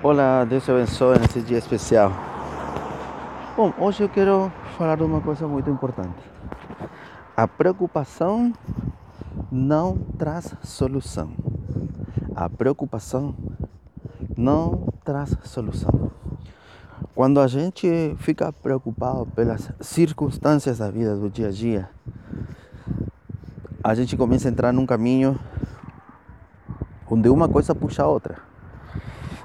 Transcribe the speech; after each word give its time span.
Olá, 0.00 0.44
Deus 0.44 0.64
te 0.64 0.70
abençoe 0.70 1.18
nesse 1.18 1.40
dia 1.40 1.58
especial. 1.58 2.12
Bom, 3.56 3.74
hoje 3.80 4.04
eu 4.04 4.08
quero 4.08 4.52
falar 4.76 4.96
de 4.96 5.02
uma 5.02 5.20
coisa 5.20 5.48
muito 5.48 5.68
importante. 5.68 6.22
A 7.36 7.48
preocupação 7.48 8.52
não 9.50 9.98
traz 10.16 10.54
solução. 10.62 11.32
A 12.36 12.48
preocupação 12.48 13.34
não 14.36 14.86
traz 15.04 15.36
solução. 15.42 16.12
Quando 17.12 17.40
a 17.40 17.48
gente 17.48 18.14
fica 18.18 18.52
preocupado 18.52 19.26
pelas 19.26 19.68
circunstâncias 19.80 20.78
da 20.78 20.92
vida 20.92 21.16
do 21.16 21.28
dia 21.28 21.48
a 21.48 21.50
dia, 21.50 21.90
a 23.82 23.96
gente 23.96 24.16
começa 24.16 24.46
a 24.46 24.52
entrar 24.52 24.72
num 24.72 24.86
caminho 24.86 25.36
onde 27.10 27.28
uma 27.28 27.48
coisa 27.48 27.74
puxa 27.74 28.04
a 28.04 28.06
outra. 28.06 28.47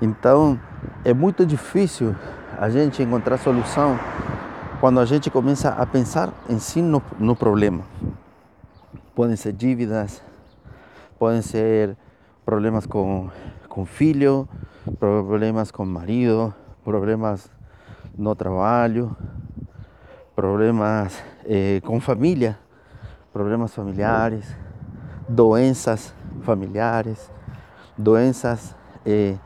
Então 0.00 0.58
é 1.04 1.12
muito 1.12 1.44
difícil 1.44 2.14
a 2.58 2.70
gente 2.70 3.02
encontrar 3.02 3.36
solução 3.36 3.98
quando 4.80 4.98
a 4.98 5.04
gente 5.04 5.30
começa 5.30 5.68
a 5.68 5.84
pensar 5.84 6.32
em 6.48 6.58
si 6.58 6.80
no, 6.80 7.02
no 7.18 7.36
problema. 7.36 7.84
Podem 9.14 9.36
ser 9.36 9.52
dívidas, 9.52 10.22
podem 11.18 11.42
ser 11.42 11.96
problemas 12.46 12.86
com, 12.86 13.28
com 13.68 13.84
filho, 13.84 14.48
problemas 14.98 15.70
com 15.70 15.84
marido, 15.84 16.54
problemas 16.82 17.50
no 18.16 18.34
trabalho, 18.34 19.14
problemas 20.34 21.22
eh, 21.44 21.82
com 21.84 22.00
família, 22.00 22.58
problemas 23.34 23.74
familiares, 23.74 24.56
doenças 25.28 26.14
familiares, 26.42 27.30
doenças 27.98 28.74
eh, 29.04 29.36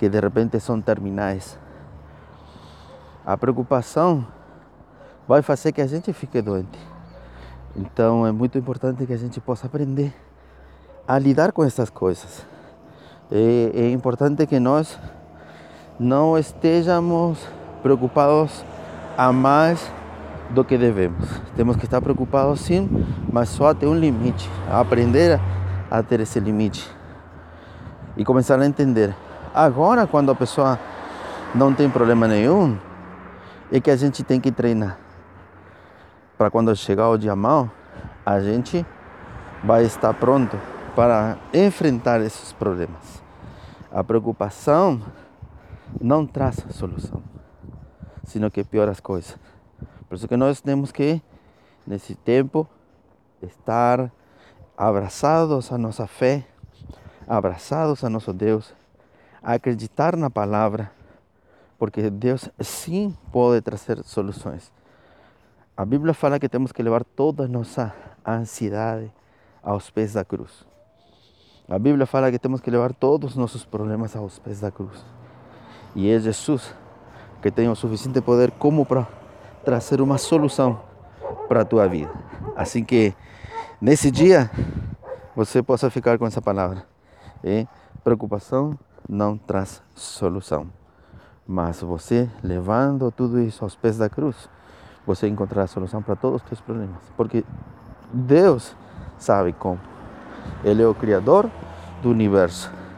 que 0.00 0.08
de 0.08 0.18
repente 0.18 0.58
são 0.58 0.80
terminais. 0.80 1.58
A 3.26 3.36
preocupação 3.36 4.26
vai 5.28 5.42
fazer 5.42 5.72
que 5.72 5.82
a 5.82 5.86
gente 5.86 6.10
fique 6.14 6.40
doente. 6.40 6.78
Então 7.76 8.26
é 8.26 8.32
muito 8.32 8.56
importante 8.56 9.04
que 9.04 9.12
a 9.12 9.18
gente 9.18 9.38
possa 9.42 9.66
aprender 9.66 10.10
a 11.06 11.18
lidar 11.18 11.52
com 11.52 11.62
essas 11.62 11.90
coisas. 11.90 12.46
É, 13.30 13.72
é 13.74 13.90
importante 13.90 14.46
que 14.46 14.58
nós 14.58 14.98
não 15.98 16.38
estejamos 16.38 17.38
preocupados 17.82 18.64
a 19.18 19.30
mais 19.30 19.92
do 20.48 20.64
que 20.64 20.78
devemos. 20.78 21.28
Temos 21.54 21.76
que 21.76 21.84
estar 21.84 22.00
preocupados 22.00 22.62
sim, 22.62 22.88
mas 23.30 23.50
só 23.50 23.68
até 23.68 23.86
um 23.86 23.94
limite. 23.94 24.48
Aprender 24.72 25.38
a 25.90 26.02
ter 26.02 26.20
esse 26.20 26.40
limite 26.40 26.90
e 28.16 28.24
começar 28.24 28.58
a 28.58 28.64
entender 28.64 29.14
Agora, 29.52 30.06
quando 30.06 30.30
a 30.30 30.34
pessoa 30.34 30.78
não 31.52 31.74
tem 31.74 31.90
problema 31.90 32.28
nenhum, 32.28 32.78
é 33.72 33.80
que 33.80 33.90
a 33.90 33.96
gente 33.96 34.22
tem 34.22 34.40
que 34.40 34.52
treinar. 34.52 34.96
Para 36.38 36.50
quando 36.50 36.74
chegar 36.76 37.08
o 37.08 37.18
dia 37.18 37.34
mal, 37.34 37.68
a 38.24 38.38
gente 38.38 38.86
vai 39.64 39.84
estar 39.84 40.14
pronto 40.14 40.56
para 40.94 41.36
enfrentar 41.52 42.20
esses 42.20 42.52
problemas. 42.52 43.20
A 43.90 44.04
preocupação 44.04 45.02
não 46.00 46.24
traz 46.24 46.64
solução, 46.70 47.20
sino 48.22 48.52
que 48.52 48.62
piora 48.62 48.92
as 48.92 49.00
coisas. 49.00 49.36
Por 50.08 50.14
isso 50.14 50.28
que 50.28 50.36
nós 50.36 50.60
temos 50.60 50.92
que, 50.92 51.20
nesse 51.84 52.14
tempo, 52.14 52.68
estar 53.42 54.12
abraçados 54.78 55.72
a 55.72 55.76
nossa 55.76 56.06
fé, 56.06 56.46
abraçados 57.26 58.04
a 58.04 58.08
nosso 58.08 58.32
Deus 58.32 58.79
acreditar 59.42 60.16
na 60.16 60.30
palavra, 60.30 60.90
porque 61.78 62.10
Deus 62.10 62.48
sim 62.60 63.16
pode 63.32 63.60
trazer 63.62 64.02
soluções. 64.04 64.72
A 65.76 65.84
Bíblia 65.84 66.12
fala 66.12 66.38
que 66.38 66.48
temos 66.48 66.72
que 66.72 66.82
levar 66.82 67.04
toda 67.04 67.44
a 67.44 67.48
nossa 67.48 67.94
ansiedade 68.26 69.10
aos 69.62 69.90
pés 69.90 70.12
da 70.12 70.24
cruz. 70.24 70.66
A 71.68 71.78
Bíblia 71.78 72.04
fala 72.04 72.30
que 72.30 72.38
temos 72.38 72.60
que 72.60 72.70
levar 72.70 72.92
todos 72.92 73.30
os 73.30 73.36
nossos 73.36 73.64
problemas 73.64 74.14
aos 74.16 74.38
pés 74.38 74.60
da 74.60 74.70
cruz. 74.70 75.04
E 75.94 76.10
é 76.10 76.18
Jesus 76.18 76.74
que 77.40 77.50
tem 77.50 77.68
o 77.68 77.74
suficiente 77.74 78.20
poder 78.20 78.50
como 78.52 78.84
para 78.84 79.06
trazer 79.64 80.00
uma 80.00 80.18
solução 80.18 80.80
para 81.48 81.62
a 81.62 81.64
tua 81.64 81.86
vida. 81.88 82.12
Assim 82.56 82.84
que 82.84 83.14
nesse 83.80 84.10
dia 84.10 84.50
você 85.34 85.62
possa 85.62 85.88
ficar 85.88 86.18
com 86.18 86.26
essa 86.26 86.42
palavra. 86.42 86.84
É 87.42 87.66
preocupação 88.04 88.78
não 89.10 89.36
traz 89.36 89.82
solução. 89.94 90.68
Mas 91.46 91.80
você, 91.80 92.30
levando 92.44 93.10
tudo 93.10 93.40
isso 93.40 93.64
aos 93.64 93.74
pés 93.74 93.98
da 93.98 94.08
cruz, 94.08 94.48
você 95.04 95.26
encontrará 95.26 95.64
a 95.64 95.66
solução 95.66 96.00
para 96.00 96.14
todos 96.14 96.40
os 96.50 96.60
problemas. 96.60 97.02
Porque 97.16 97.44
Deus 98.12 98.76
sabe 99.18 99.52
como. 99.52 99.80
Ele 100.62 100.82
é 100.82 100.86
o 100.86 100.94
Criador 100.94 101.50
do 102.00 102.10
universo. 102.10 102.70